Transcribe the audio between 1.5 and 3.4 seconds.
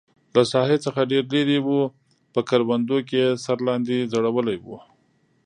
و، په کروندو کې یې